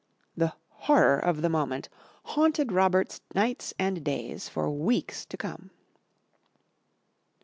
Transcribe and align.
The 0.35 0.53
horror 0.69 1.19
of 1.19 1.43
the 1.43 1.49
moment 1.49 1.87
haunted 2.23 2.71
Robert's 2.71 3.21
nights 3.35 3.71
and 3.77 4.03
days 4.03 4.49
for 4.49 4.67
weeks 4.67 5.25
to 5.27 5.37
come. 5.37 5.69